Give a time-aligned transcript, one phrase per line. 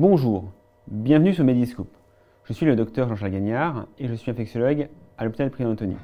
[0.00, 0.44] Bonjour,
[0.86, 1.92] bienvenue sur Mediscope.
[2.44, 4.88] Je suis le docteur Jean-Charles Gagnard et je suis infectiologue
[5.18, 5.96] à l'hôpital Prix Antony.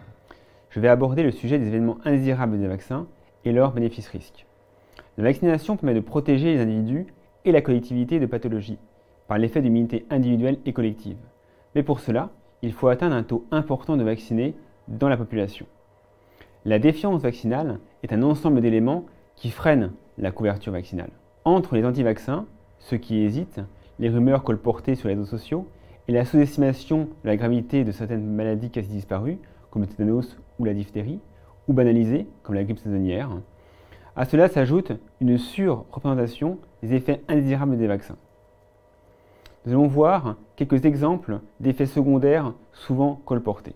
[0.70, 3.06] Je vais aborder le sujet des événements indésirables des vaccins
[3.44, 4.46] et leurs bénéfices-risques.
[5.16, 7.06] La vaccination permet de protéger les individus
[7.44, 8.80] et la collectivité de pathologies
[9.28, 11.18] par l'effet d'immunité individuelle et collective.
[11.76, 12.30] Mais pour cela,
[12.62, 14.56] il faut atteindre un taux important de vaccinés
[14.88, 15.66] dans la population.
[16.64, 19.04] La défiance vaccinale est un ensemble d'éléments
[19.36, 21.10] qui freinent la couverture vaccinale.
[21.44, 22.46] Entre les anti-vaccins,
[22.80, 23.60] ceux qui hésitent,
[23.98, 25.66] les rumeurs colportées sur les réseaux sociaux
[26.08, 29.38] et la sous-estimation de la gravité de certaines maladies quasi disparues,
[29.70, 31.20] comme le tétanos ou la diphtérie,
[31.68, 33.30] ou banalisées, comme la grippe saisonnière.
[34.16, 38.16] À cela s'ajoute une surreprésentation des effets indésirables des vaccins.
[39.66, 43.74] Nous allons voir quelques exemples d'effets secondaires souvent colportés.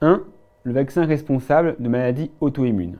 [0.00, 0.22] 1.
[0.64, 2.98] Le vaccin responsable de maladies auto-immunes.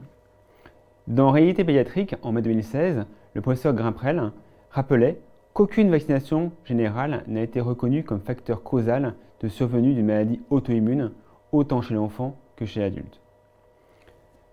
[1.07, 4.31] Dans Réalité pédiatrique, en mai 2016, le professeur Grimprel
[4.69, 5.19] rappelait
[5.57, 11.13] qu'aucune vaccination générale n'a été reconnue comme facteur causal de survenue d'une maladie auto-immune,
[11.51, 13.19] autant chez l'enfant que chez l'adulte.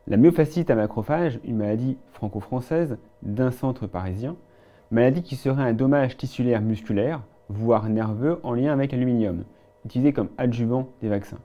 [0.07, 4.35] La myofascite à macrophage, une maladie franco-française d'un centre parisien,
[4.91, 9.45] maladie qui serait un dommage tissulaire musculaire, voire nerveux, en lien avec l'aluminium,
[9.85, 11.41] utilisé comme adjuvant des vaccins.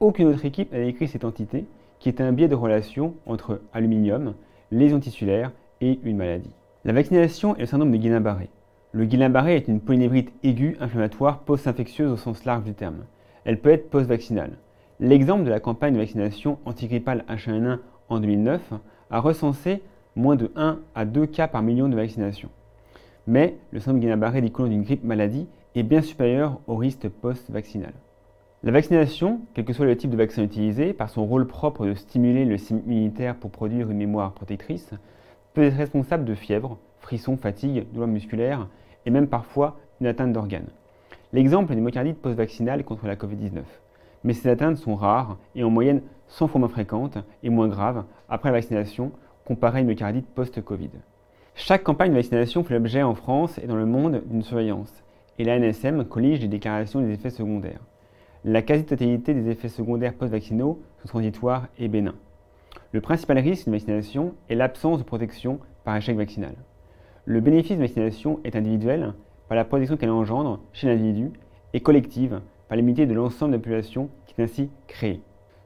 [0.00, 1.66] Aucune autre équipe n'a décrit cette entité,
[1.98, 4.32] qui est un biais de relation entre aluminium,
[4.70, 6.54] lésions tissulaires et une maladie.
[6.86, 8.48] La vaccination est le syndrome de Guillain-Barré.
[8.92, 13.04] Le Guillain-Barré est une polynévrite aiguë inflammatoire post-infectieuse au sens large du terme.
[13.44, 14.58] Elle peut être post-vaccinale.
[14.98, 18.72] L'exemple de la campagne de vaccination antigrippale H1N1 en 2009
[19.10, 19.84] a recensé
[20.16, 22.48] moins de 1 à 2 cas par million de vaccinations.
[23.28, 27.92] Mais le syndrome Guillain-Barré découlant d'une grippe maladie est bien supérieur au risque post-vaccinal.
[28.64, 31.94] La vaccination, quel que soit le type de vaccin utilisé, par son rôle propre de
[31.94, 34.90] stimuler le système immunitaire pour produire une mémoire protectrice,
[35.54, 38.68] peut être responsable de fièvre, frissons, fatigue, douleurs musculaires
[39.06, 40.68] et même parfois une atteinte d'organes.
[41.32, 43.62] L'exemple est une myocardite post-vaccinale contre la Covid-19.
[44.24, 48.04] Mais ces atteintes sont rares et en moyenne 100 fois moins fréquentes et moins graves
[48.28, 49.12] après la vaccination
[49.44, 50.90] comparé à une myocardite post-Covid.
[51.54, 55.02] Chaque campagne de vaccination fait l'objet en France et dans le monde d'une surveillance
[55.38, 57.80] et la NSM collige les déclarations des effets secondaires.
[58.44, 62.14] La quasi-totalité des effets secondaires post-vaccinaux sont transitoires et bénins.
[62.92, 66.54] Le principal risque d'une vaccination est l'absence de protection par échec vaccinal.
[67.30, 69.14] Le bénéfice de vaccination est individuel
[69.46, 71.30] par la protection qu'elle engendre chez l'individu
[71.72, 75.20] et collective par l'immunité de l'ensemble de la population qui est ainsi créée.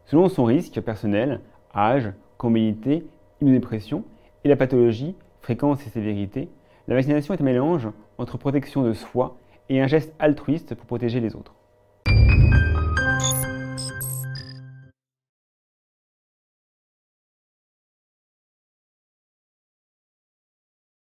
[0.04, 1.41] Selon son risque personnel,
[1.74, 3.06] âge, comorbidité,
[3.41, 4.04] immunodépression
[4.44, 6.50] et la pathologie, fréquence et sévérité,
[6.86, 7.88] la vaccination est un mélange
[8.19, 9.38] entre protection de soi
[9.70, 11.54] et un geste altruiste pour protéger les autres.